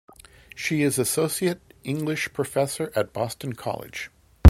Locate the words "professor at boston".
2.33-3.53